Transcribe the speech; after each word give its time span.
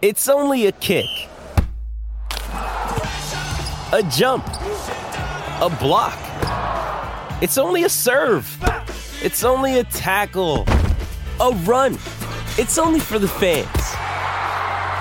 It's 0.00 0.28
only 0.28 0.66
a 0.66 0.72
kick. 0.72 1.10
A 3.92 4.00
jump. 4.08 4.46
A 5.60 5.68
block. 5.80 6.16
It's 7.42 7.58
only 7.58 7.82
a 7.82 7.88
serve. 7.88 8.46
It's 9.24 9.42
only 9.42 9.80
a 9.80 9.82
tackle. 9.82 10.66
A 11.40 11.50
run. 11.64 11.94
It's 12.58 12.78
only 12.78 13.00
for 13.00 13.18
the 13.18 13.26
fans. 13.26 13.66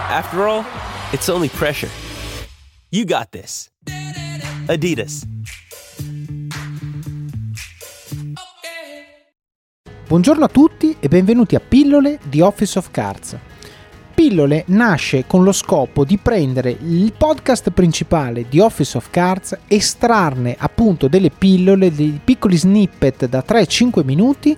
After 0.09 0.47
all, 0.47 0.65
it's 1.13 1.29
only 1.29 1.49
pressure. 1.49 1.89
You 2.89 3.05
got 3.05 3.31
this. 3.31 3.69
Adidas. 4.67 5.27
Buongiorno 10.07 10.45
a 10.45 10.47
tutti 10.47 10.95
e 10.99 11.07
benvenuti 11.07 11.53
a 11.53 11.59
Pillole 11.59 12.17
di 12.23 12.41
Office 12.41 12.79
of 12.79 12.89
Cards. 12.89 13.37
Pillole 14.27 14.65
nasce 14.67 15.23
con 15.25 15.45
lo 15.45 15.53
scopo 15.53 16.03
di 16.03 16.17
prendere 16.17 16.69
il 16.69 17.13
podcast 17.17 17.71
principale 17.71 18.45
di 18.49 18.59
Office 18.59 18.97
of 18.97 19.09
Cards, 19.09 19.57
estrarne 19.69 20.53
appunto 20.59 21.07
delle 21.07 21.29
pillole, 21.29 21.95
dei 21.95 22.19
piccoli 22.21 22.57
snippet 22.57 23.29
da 23.29 23.41
3-5 23.47 24.03
minuti 24.03 24.57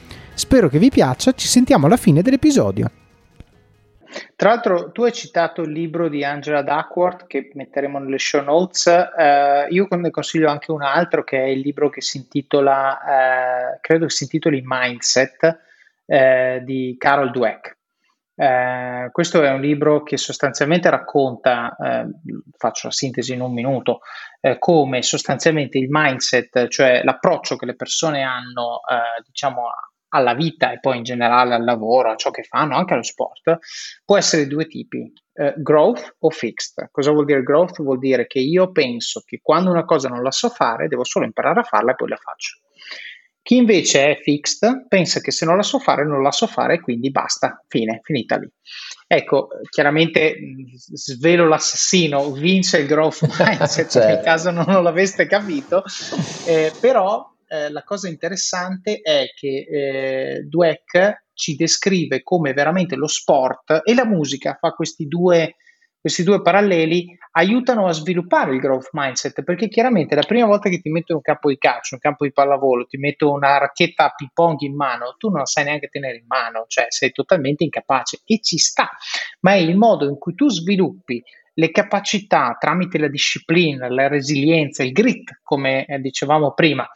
Spero 0.41 0.69
che 0.69 0.79
vi 0.79 0.89
piaccia, 0.89 1.33
ci 1.33 1.45
sentiamo 1.47 1.85
alla 1.85 1.97
fine 1.97 2.23
dell'episodio. 2.23 2.89
Tra 4.35 4.49
l'altro, 4.49 4.91
tu 4.91 5.03
hai 5.03 5.13
citato 5.13 5.61
il 5.61 5.71
libro 5.71 6.09
di 6.09 6.23
Angela 6.23 6.63
Duckworth 6.63 7.27
che 7.27 7.51
metteremo 7.53 7.99
nelle 7.99 8.17
show 8.17 8.43
notes. 8.43 8.87
Eh, 8.87 9.67
io 9.69 9.87
ne 9.87 10.09
consiglio 10.09 10.49
anche 10.49 10.71
un 10.71 10.81
altro 10.81 11.23
che 11.23 11.37
è 11.37 11.45
il 11.45 11.59
libro 11.59 11.89
che 11.89 12.01
si 12.01 12.17
intitola, 12.17 13.75
eh, 13.75 13.79
credo 13.81 14.09
si 14.09 14.23
intitoli 14.23 14.63
Mindset 14.65 15.59
eh, 16.07 16.61
di 16.65 16.95
Carol 16.97 17.29
Dweck. 17.29 17.77
Eh, 18.33 19.09
questo 19.11 19.43
è 19.43 19.51
un 19.51 19.61
libro 19.61 20.01
che 20.01 20.17
sostanzialmente 20.17 20.89
racconta, 20.89 21.75
eh, 21.79 22.05
faccio 22.57 22.87
la 22.87 22.93
sintesi 22.93 23.33
in 23.33 23.41
un 23.41 23.53
minuto, 23.53 23.99
eh, 24.39 24.57
come 24.57 25.03
sostanzialmente 25.03 25.77
il 25.77 25.85
mindset, 25.87 26.67
cioè 26.67 27.03
l'approccio 27.03 27.57
che 27.57 27.67
le 27.67 27.75
persone 27.75 28.23
hanno, 28.23 28.81
diciamo, 29.23 29.67
alla 30.13 30.33
vita 30.33 30.71
e 30.71 30.79
poi 30.79 30.97
in 30.97 31.03
generale 31.03 31.53
al 31.53 31.63
lavoro, 31.63 32.11
a 32.11 32.15
ciò 32.15 32.31
che 32.31 32.43
fanno, 32.43 32.75
anche 32.75 32.93
allo 32.93 33.03
sport, 33.03 33.57
può 34.03 34.17
essere 34.17 34.43
di 34.43 34.49
due 34.49 34.67
tipi, 34.67 35.11
eh, 35.33 35.53
growth 35.57 36.15
o 36.19 36.29
fixed. 36.29 36.89
Cosa 36.91 37.11
vuol 37.11 37.25
dire 37.25 37.43
growth? 37.43 37.81
Vuol 37.81 37.99
dire 37.99 38.27
che 38.27 38.39
io 38.39 38.71
penso 38.71 39.21
che 39.25 39.39
quando 39.41 39.71
una 39.71 39.85
cosa 39.85 40.09
non 40.09 40.21
la 40.21 40.31
so 40.31 40.49
fare, 40.49 40.87
devo 40.87 41.03
solo 41.03 41.25
imparare 41.25 41.61
a 41.61 41.63
farla 41.63 41.91
e 41.91 41.95
poi 41.95 42.09
la 42.09 42.17
faccio. 42.17 42.59
Chi 43.43 43.55
invece 43.55 44.11
è 44.11 44.21
fixed 44.21 44.85
pensa 44.87 45.19
che 45.19 45.31
se 45.31 45.45
non 45.45 45.55
la 45.55 45.63
so 45.63 45.79
fare, 45.79 46.05
non 46.05 46.21
la 46.21 46.31
so 46.31 46.45
fare 46.45 46.79
quindi 46.79 47.09
basta, 47.09 47.63
fine, 47.67 48.01
finita 48.03 48.37
lì. 48.37 48.47
Ecco, 49.07 49.47
chiaramente 49.67 50.37
svelo 50.93 51.47
l'assassino, 51.47 52.31
vince 52.33 52.77
il 52.77 52.87
growth 52.87 53.21
mindset, 53.39 53.89
certo. 53.89 54.07
nel 54.07 54.21
caso 54.21 54.51
non 54.51 54.83
l'aveste 54.83 55.25
capito, 55.25 55.83
eh, 56.45 56.71
però 56.79 57.30
eh, 57.51 57.69
la 57.69 57.83
cosa 57.83 58.07
interessante 58.07 59.01
è 59.01 59.25
che 59.35 59.67
eh, 59.69 60.41
Dweck 60.43 61.25
ci 61.33 61.55
descrive 61.55 62.23
come 62.23 62.53
veramente 62.53 62.95
lo 62.95 63.07
sport 63.07 63.81
e 63.83 63.93
la 63.93 64.05
musica 64.05 64.57
fa 64.57 64.71
questi 64.71 65.05
due, 65.05 65.55
questi 65.99 66.23
due 66.23 66.41
paralleli, 66.41 67.17
aiutano 67.31 67.87
a 67.87 67.91
sviluppare 67.91 68.53
il 68.53 68.59
growth 68.61 68.89
mindset, 68.93 69.43
perché 69.43 69.67
chiaramente 69.67 70.15
la 70.15 70.21
prima 70.21 70.45
volta 70.45 70.69
che 70.69 70.79
ti 70.79 70.89
metto 70.89 71.13
un 71.13 71.21
campo 71.21 71.49
di 71.49 71.57
calcio, 71.57 71.95
un 71.95 71.99
campo 71.99 72.23
di 72.23 72.31
pallavolo, 72.31 72.85
ti 72.85 72.97
metto 72.97 73.31
una 73.31 73.57
racchetta 73.57 74.05
a 74.05 74.13
ping 74.15 74.31
pong 74.33 74.61
in 74.61 74.75
mano, 74.75 75.15
tu 75.17 75.27
non 75.27 75.39
la 75.39 75.45
sai 75.45 75.65
neanche 75.65 75.89
tenere 75.89 76.17
in 76.17 76.25
mano, 76.27 76.63
cioè 76.67 76.85
sei 76.87 77.11
totalmente 77.11 77.65
incapace. 77.65 78.21
E 78.23 78.39
ci 78.41 78.57
sta, 78.57 78.89
ma 79.41 79.53
è 79.53 79.57
il 79.57 79.75
modo 79.75 80.07
in 80.07 80.17
cui 80.17 80.35
tu 80.35 80.49
sviluppi 80.49 81.21
le 81.53 81.71
capacità 81.71 82.55
tramite 82.59 82.97
la 82.97 83.09
disciplina, 83.09 83.89
la 83.89 84.07
resilienza, 84.07 84.83
il 84.83 84.91
grit, 84.91 85.39
come 85.43 85.85
eh, 85.85 85.99
dicevamo 85.99 86.53
prima, 86.53 86.87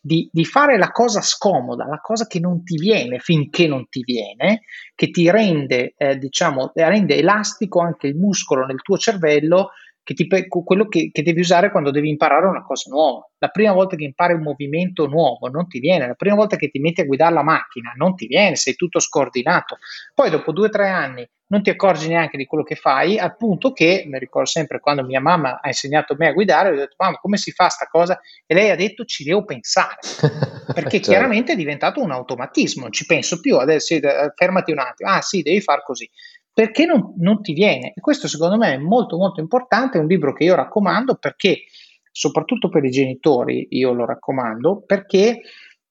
di, 0.00 0.28
di, 0.30 0.44
fare 0.44 0.76
la 0.76 0.90
cosa 0.90 1.20
scomoda, 1.20 1.86
la 1.86 2.00
cosa 2.00 2.26
che 2.26 2.38
non 2.38 2.62
ti 2.62 2.76
viene 2.76 3.18
finché 3.18 3.66
non 3.66 3.88
ti 3.88 4.02
viene, 4.04 4.62
che 4.94 5.10
ti 5.10 5.30
rende, 5.30 5.94
eh, 5.96 6.18
diciamo, 6.18 6.72
rende 6.74 7.16
elastico 7.16 7.80
anche 7.80 8.06
il 8.06 8.16
muscolo 8.16 8.66
nel 8.66 8.82
tuo 8.82 8.98
cervello 8.98 9.70
che 10.04 10.14
ti, 10.14 10.26
quello 10.48 10.88
che, 10.88 11.10
che, 11.12 11.22
devi 11.22 11.40
usare 11.40 11.70
quando 11.70 11.90
devi 11.90 12.08
imparare 12.08 12.46
una 12.46 12.62
cosa 12.62 12.90
nuova. 12.90 13.28
La 13.38 13.48
prima 13.48 13.72
volta 13.72 13.96
che 13.96 14.04
impari 14.04 14.34
un 14.34 14.42
movimento 14.42 15.06
nuovo 15.06 15.48
non 15.48 15.68
ti 15.68 15.78
viene, 15.78 16.06
la 16.06 16.14
prima 16.14 16.34
volta 16.34 16.56
che 16.56 16.68
ti 16.68 16.78
metti 16.78 17.00
a 17.00 17.04
guidare 17.04 17.34
la 17.34 17.42
macchina 17.42 17.92
non 17.96 18.14
ti 18.14 18.26
viene, 18.26 18.56
sei 18.56 18.74
tutto 18.74 18.98
scordinato. 18.98 19.78
Poi 20.14 20.30
dopo 20.30 20.52
due 20.52 20.66
o 20.66 20.70
tre 20.70 20.88
anni 20.88 21.28
non 21.52 21.62
ti 21.62 21.68
accorgi 21.68 22.08
neanche 22.08 22.38
di 22.38 22.46
quello 22.46 22.64
che 22.64 22.76
fai, 22.76 23.18
al 23.18 23.36
punto 23.36 23.72
che, 23.72 24.04
mi 24.06 24.18
ricordo 24.18 24.48
sempre 24.48 24.80
quando 24.80 25.04
mia 25.04 25.20
mamma 25.20 25.60
ha 25.60 25.68
insegnato 25.68 26.14
a 26.14 26.16
me 26.18 26.28
a 26.28 26.32
guidare, 26.32 26.70
ho 26.70 26.74
detto 26.74 26.94
mamma 26.96 27.18
come 27.18 27.36
si 27.36 27.52
fa 27.52 27.68
sta 27.68 27.86
cosa? 27.86 28.18
E 28.46 28.54
lei 28.54 28.70
ha 28.70 28.74
detto 28.74 29.04
ci 29.04 29.22
devo 29.22 29.44
pensare, 29.44 29.98
perché 30.72 30.92
certo. 30.92 31.10
chiaramente 31.10 31.52
è 31.52 31.56
diventato 31.56 32.00
un 32.00 32.10
automatismo, 32.10 32.82
non 32.82 32.92
ci 32.92 33.04
penso 33.04 33.38
più, 33.38 33.58
adesso 33.58 33.94
fermati 34.34 34.72
un 34.72 34.78
attimo, 34.78 35.10
ah 35.10 35.20
sì, 35.20 35.42
devi 35.42 35.60
far 35.60 35.82
così 35.82 36.08
perché 36.52 36.84
non, 36.84 37.14
non, 37.18 37.40
ti 37.42 37.52
viene. 37.52 37.92
E 37.94 38.00
questo 38.00 38.28
secondo 38.28 38.56
me 38.56 38.74
è 38.74 38.78
molto 38.78 39.16
molto 39.16 39.40
importante, 39.40 39.98
è 39.98 40.00
un 40.00 40.06
libro 40.06 40.32
che 40.32 40.44
io 40.44 40.54
raccomando 40.54 41.16
perché, 41.16 41.64
soprattutto 42.10 42.68
per 42.68 42.84
i 42.84 42.90
genitori, 42.90 43.68
io 43.70 43.92
lo 43.92 44.04
raccomando, 44.04 44.82
perché 44.84 45.40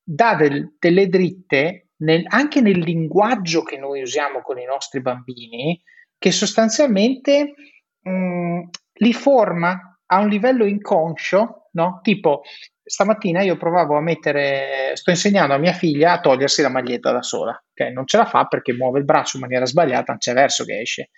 dà 0.03 0.35
del, 0.35 0.75
delle 0.77 1.07
dritte 1.07 1.89
nel, 1.97 2.23
anche 2.27 2.61
nel 2.61 2.79
linguaggio 2.79 3.63
che 3.63 3.77
noi 3.77 4.01
usiamo 4.01 4.41
con 4.41 4.59
i 4.59 4.65
nostri 4.65 5.01
bambini, 5.01 5.81
che 6.17 6.31
sostanzialmente 6.31 7.53
mh, 8.01 8.11
mm, 8.11 8.59
li 8.93 9.13
forma 9.13 9.99
a 10.05 10.19
un 10.19 10.27
livello 10.27 10.65
inconscio, 10.65 11.69
no? 11.71 11.99
Tipo, 12.03 12.41
stamattina 12.83 13.41
io 13.41 13.57
provavo 13.57 13.97
a 13.97 14.01
mettere, 14.01 14.91
sto 14.95 15.09
insegnando 15.09 15.53
a 15.53 15.57
mia 15.57 15.73
figlia 15.73 16.13
a 16.13 16.19
togliersi 16.19 16.61
la 16.61 16.69
maglietta 16.69 17.11
da 17.11 17.21
sola, 17.21 17.51
ok? 17.51 17.91
Non 17.91 18.05
ce 18.05 18.17
la 18.17 18.25
fa 18.25 18.45
perché 18.45 18.73
muove 18.73 18.99
il 18.99 19.05
braccio 19.05 19.37
in 19.37 19.43
maniera 19.43 19.65
sbagliata, 19.65 20.11
non 20.11 20.17
c'è 20.17 20.33
verso 20.33 20.63
che 20.65 20.79
esce. 20.79 21.09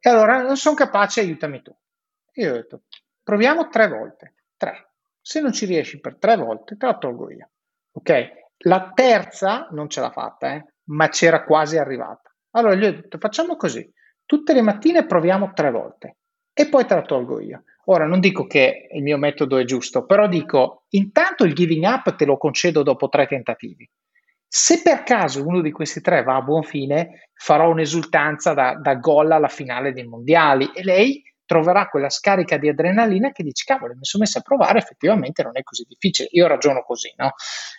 E 0.00 0.10
allora 0.10 0.42
non 0.42 0.56
sono 0.56 0.74
capace, 0.74 1.20
aiutami 1.20 1.62
tu. 1.62 1.74
Io 2.34 2.50
ho 2.50 2.54
detto, 2.54 2.82
proviamo 3.22 3.68
tre 3.68 3.88
volte, 3.88 4.34
tre. 4.56 4.92
Se 5.20 5.40
non 5.40 5.52
ci 5.52 5.66
riesci 5.66 6.00
per 6.00 6.16
tre 6.18 6.36
volte, 6.36 6.76
te 6.76 6.86
la 6.86 6.98
tolgo 6.98 7.30
io, 7.30 7.50
ok? 7.92 8.40
La 8.64 8.92
terza 8.94 9.68
non 9.70 9.88
ce 9.88 10.00
l'ha 10.00 10.10
fatta, 10.10 10.54
eh? 10.54 10.64
ma 10.84 11.08
c'era 11.08 11.44
quasi 11.44 11.78
arrivata. 11.78 12.34
Allora 12.52 12.74
gli 12.74 12.84
ho 12.84 12.92
detto, 12.92 13.18
facciamo 13.18 13.56
così, 13.56 13.90
tutte 14.24 14.52
le 14.52 14.62
mattine 14.62 15.06
proviamo 15.06 15.52
tre 15.52 15.70
volte 15.70 16.16
e 16.52 16.68
poi 16.68 16.84
te 16.84 16.94
la 16.94 17.02
tolgo 17.02 17.40
io. 17.40 17.64
Ora 17.86 18.06
non 18.06 18.20
dico 18.20 18.46
che 18.46 18.88
il 18.92 19.02
mio 19.02 19.18
metodo 19.18 19.56
è 19.56 19.64
giusto, 19.64 20.04
però 20.06 20.28
dico 20.28 20.84
intanto 20.90 21.44
il 21.44 21.54
giving 21.54 21.84
up 21.84 22.14
te 22.14 22.24
lo 22.24 22.36
concedo 22.36 22.82
dopo 22.82 23.08
tre 23.08 23.26
tentativi. 23.26 23.88
Se 24.46 24.82
per 24.82 25.02
caso 25.02 25.46
uno 25.46 25.60
di 25.62 25.72
questi 25.72 26.00
tre 26.00 26.22
va 26.22 26.36
a 26.36 26.42
buon 26.42 26.62
fine, 26.62 27.30
farò 27.32 27.70
un'esultanza 27.70 28.52
da, 28.52 28.74
da 28.74 28.94
gol 28.96 29.32
alla 29.32 29.48
finale 29.48 29.92
dei 29.92 30.06
mondiali 30.06 30.70
e 30.74 30.84
lei 30.84 31.22
troverà 31.52 31.86
quella 31.88 32.08
scarica 32.08 32.56
di 32.56 32.70
adrenalina 32.70 33.30
che 33.30 33.42
dici, 33.42 33.66
cavolo, 33.66 33.92
mi 33.92 34.04
sono 34.04 34.22
messo 34.22 34.38
a 34.38 34.40
provare, 34.40 34.78
effettivamente 34.78 35.42
non 35.42 35.52
è 35.54 35.62
così 35.62 35.84
difficile. 35.86 36.30
Io 36.32 36.46
ragiono 36.46 36.82
così, 36.82 37.12
no? 37.16 37.34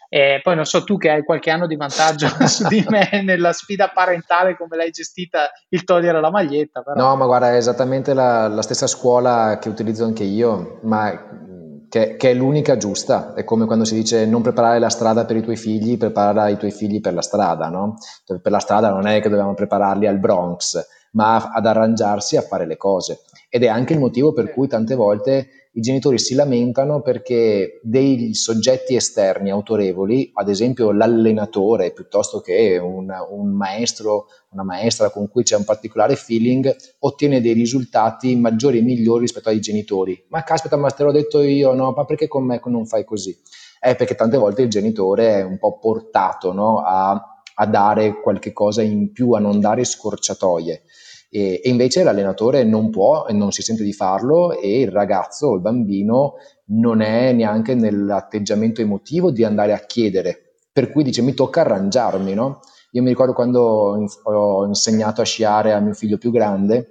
E 0.10 0.42
poi 0.44 0.56
non 0.56 0.66
so 0.66 0.84
tu 0.84 1.00
che 1.00 1.10
hai 1.10 1.24
qualche 1.24 1.50
anno 1.50 1.66
di 1.66 1.75
vantaggio 1.75 2.28
su 2.46 2.68
di 2.68 2.86
me 2.88 3.24
nella 3.24 3.52
sfida 3.52 3.90
parentale, 3.90 4.56
come 4.56 4.78
l'hai 4.78 4.92
gestita 4.92 5.50
il 5.70 5.84
togliere 5.86 6.22
la 6.22 6.30
maglietta. 6.30 6.84
Però. 6.84 6.96
No, 6.96 7.16
ma 7.16 7.25
guarda, 7.25 7.52
è 7.52 7.56
esattamente 7.56 8.14
la, 8.14 8.48
la 8.48 8.62
stessa 8.62 8.86
scuola 8.86 9.58
che 9.60 9.70
utilizzo 9.70 10.06
anche 10.06 10.24
io, 10.24 10.80
ma 10.84 11.88
che, 11.90 12.16
che, 12.16 12.30
è 12.30 12.34
l'unica 12.36 12.78
giusta. 12.78 13.34
È 13.34 13.44
come 13.44 13.66
quando 13.66 13.86
si 13.86 13.96
dice 13.96 14.28
non 14.28 14.44
preparare 14.44 14.78
la 14.78 14.90
strada 14.90 15.25
per 15.25 15.38
i 15.38 15.42
tuoi 15.42 15.58
figli, 15.58 15.98
prepara 15.98 16.48
i 16.50 16.58
tuoi 16.58 16.72
figli 16.72 17.02
per 17.02 17.16
la 17.16 17.24
strada, 17.24 17.70
no? 17.70 17.96
Per 18.24 18.52
la 18.52 18.60
strada 18.60 18.90
non 18.90 19.08
è 19.08 19.20
che 19.20 19.30
dobbiamo 19.30 19.56
prepararli 19.56 20.06
al 20.06 20.20
Bronx, 20.20 20.80
ma 21.14 21.50
ad 21.52 21.66
arrangiarsi 21.66 22.38
a 22.38 22.42
fare 22.44 22.68
le 22.68 22.78
cose 22.78 23.22
ed 23.56 23.62
è 23.62 23.68
anche 23.68 23.94
il 23.94 24.00
motivo 24.00 24.34
per 24.34 24.52
cui 24.52 24.68
tante 24.68 24.96
volte 24.96 25.48
i 25.74 25.80
genitori 25.80 26.18
si 26.18 26.34
lamentano 26.34 27.04
perché 27.04 27.80
dei 27.84 28.34
soggetti 28.34 28.96
esterni 28.96 29.52
autorevoli, 29.52 30.32
ad 30.34 30.50
esempio 30.50 30.92
l'allenatore 30.92 31.92
piuttosto 31.92 32.40
che 32.40 32.80
un, 32.80 33.14
un 33.30 33.52
maestro, 33.52 34.26
una 34.54 34.64
maestra 34.64 35.12
con 35.12 35.30
cui 35.30 35.44
c'è 35.44 35.56
un 35.56 35.66
particolare 35.66 36.16
feeling, 36.16 36.76
ottiene 37.02 37.42
dei 37.42 37.54
risultati 37.54 38.36
maggiori 38.36 38.80
e 38.80 38.82
migliori 38.82 39.22
rispetto 39.22 39.50
ai 39.50 39.60
genitori. 39.60 40.26
Ma 40.30 40.42
caspita, 40.42 40.76
ma 40.76 40.90
te 40.90 41.04
l'ho 41.04 41.12
detto 41.12 41.40
io, 41.44 41.76
no? 41.76 41.92
Ma 41.96 42.06
perché 42.06 42.28
con 42.28 42.46
me 42.46 42.60
non 42.66 42.88
fai 42.88 43.06
così? 43.06 43.40
È 43.80 43.96
perché 43.96 44.16
tante 44.16 44.38
volte 44.38 44.64
il 44.64 44.70
genitore 44.70 45.36
è 45.36 45.44
un 45.44 45.60
po' 45.60 45.78
portato 45.78 46.54
no? 46.54 46.80
a, 46.80 47.44
a 47.54 47.66
dare 47.68 48.20
qualche 48.20 48.52
cosa 48.52 48.82
in 48.82 49.12
più, 49.12 49.34
a 49.34 49.40
non 49.40 49.60
dare 49.60 49.84
scorciatoie 49.84 50.82
e, 51.34 51.62
e 51.64 51.70
invece 51.70 52.04
l'allenatore 52.04 52.64
non 52.64 52.92
può 52.92 53.26
e 53.26 53.34
non 53.34 53.52
si 53.52 53.64
sente 53.64 53.84
di 53.84 53.92
farlo 53.92 54.56
e 54.56 54.82
il 54.82 54.92
ragazzo 54.92 55.48
o 55.48 55.56
il 55.56 55.62
bambino 55.62 56.36
non 56.66 57.02
è 57.02 57.34
neanche 57.34 57.74
nell'atteggiamento 57.74 58.82
emotivo 58.82 59.32
di 59.32 59.44
andare 59.44 59.74
a 59.74 59.80
chiedere, 59.80 60.58
per 60.72 60.92
cui 60.92 61.04
dice 61.04 61.24
mi 61.24 61.34
tocca 61.34 61.62
arrangiarmi, 61.62 62.36
no? 62.36 62.60
Io 62.92 63.02
mi 63.02 63.10
ricordo 63.10 63.34
quando 63.34 63.98
ho 64.24 64.66
insegnato 64.68 65.22
a 65.22 65.26
sciare 65.26 65.74
a 65.74 65.80
mio 65.80 65.96
figlio 65.96 66.20
più 66.20 66.30
grande, 66.30 66.90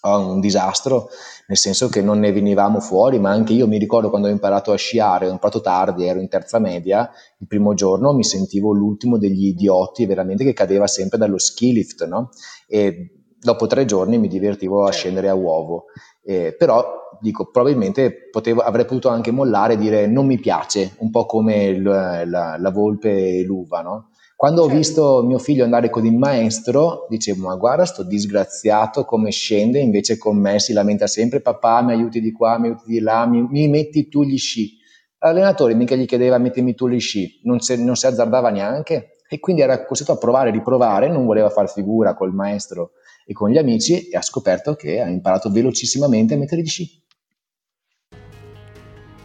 un 0.00 0.40
disastro, 0.40 1.08
nel 1.48 1.58
senso 1.58 1.90
che 1.90 2.00
non 2.00 2.18
ne 2.20 2.32
venivamo 2.32 2.80
fuori, 2.80 3.18
ma 3.18 3.30
anche 3.30 3.52
io 3.52 3.66
mi 3.66 3.76
ricordo 3.76 4.08
quando 4.08 4.28
ho 4.28 4.30
imparato 4.30 4.72
a 4.72 4.76
sciare, 4.76 5.26
ho 5.26 5.30
imparato 5.30 5.60
tardi, 5.60 6.06
ero 6.06 6.20
in 6.20 6.28
terza 6.28 6.58
media, 6.58 7.10
il 7.38 7.46
primo 7.46 7.74
giorno 7.74 8.14
mi 8.14 8.24
sentivo 8.24 8.72
l'ultimo 8.72 9.18
degli 9.18 9.48
idioti 9.48 10.06
veramente 10.06 10.44
che 10.44 10.54
cadeva 10.54 10.86
sempre 10.86 11.18
dallo 11.18 11.36
ski 11.36 11.72
lift, 11.74 12.06
no? 12.06 12.30
E 12.66 13.17
dopo 13.48 13.66
tre 13.66 13.86
giorni 13.86 14.18
mi 14.18 14.28
divertivo 14.28 14.82
a 14.82 14.90
certo. 14.90 14.98
scendere 14.98 15.28
a 15.30 15.34
uovo. 15.34 15.84
Eh, 16.22 16.54
però 16.56 16.84
dico, 17.20 17.50
probabilmente 17.50 18.28
potevo, 18.30 18.60
avrei 18.60 18.84
potuto 18.84 19.08
anche 19.08 19.30
mollare 19.30 19.74
e 19.74 19.76
dire 19.78 20.06
non 20.06 20.26
mi 20.26 20.38
piace, 20.38 20.94
un 20.98 21.10
po' 21.10 21.24
come 21.24 21.64
il, 21.64 21.82
la, 21.82 22.58
la, 22.58 22.70
volpe 22.70 23.38
e 23.38 23.44
l'uva, 23.44 23.80
no? 23.80 24.10
Quando 24.36 24.60
certo. 24.62 24.74
ho 24.74 24.78
visto 24.78 25.22
mio 25.24 25.38
figlio 25.38 25.64
andare 25.64 25.88
con 25.88 26.04
il 26.04 26.16
maestro, 26.16 27.06
dicevo, 27.08 27.46
ma 27.46 27.56
guarda 27.56 27.86
sto 27.86 28.04
disgraziato 28.04 29.04
come 29.04 29.30
scende, 29.30 29.80
invece 29.80 30.18
con 30.18 30.36
me 30.36 30.60
si 30.60 30.72
lamenta 30.72 31.06
sempre, 31.06 31.40
papà 31.40 31.82
mi 31.82 31.92
aiuti 31.92 32.20
di 32.20 32.30
qua, 32.30 32.58
mi 32.58 32.66
aiuti 32.68 32.84
di 32.86 33.00
là, 33.00 33.26
mi, 33.26 33.42
mi 33.48 33.66
metti 33.66 34.08
tu 34.08 34.22
gli 34.22 34.38
sci. 34.38 34.76
L'allenatore 35.20 35.74
mica 35.74 35.96
gli 35.96 36.06
chiedeva 36.06 36.38
mettimi 36.38 36.74
tu 36.74 36.88
gli 36.88 37.00
sci, 37.00 37.40
non, 37.44 37.58
se, 37.58 37.76
non 37.76 37.96
si 37.96 38.06
azzardava 38.06 38.50
neanche 38.50 39.17
e 39.28 39.38
quindi 39.38 39.62
era 39.62 39.84
costretto 39.84 40.12
a 40.12 40.18
provare 40.18 40.48
e 40.48 40.52
riprovare, 40.52 41.08
non 41.08 41.26
voleva 41.26 41.50
far 41.50 41.70
figura 41.70 42.14
col 42.14 42.32
maestro 42.32 42.92
e 43.26 43.32
con 43.34 43.50
gli 43.50 43.58
amici 43.58 44.08
e 44.08 44.16
ha 44.16 44.22
scoperto 44.22 44.74
che 44.74 45.00
ha 45.00 45.08
imparato 45.08 45.50
velocissimamente 45.50 46.34
a 46.34 46.38
mettere 46.38 46.62
gli 46.62 46.68
sci. 46.68 47.02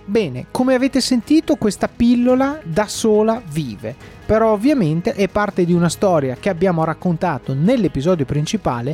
Bene, 0.06 0.48
come 0.52 0.76
avete 0.76 1.00
sentito 1.00 1.56
questa 1.56 1.88
pillola 1.88 2.60
da 2.66 2.88
sola 2.88 3.42
vive, 3.52 3.96
però 4.26 4.52
ovviamente 4.52 5.14
è 5.14 5.30
parte 5.30 5.64
di 5.64 5.72
una 5.72 5.88
storia 5.88 6.36
che 6.36 6.50
abbiamo 6.50 6.84
raccontato 6.84 7.54
nell'episodio 7.54 8.26
principale, 8.26 8.94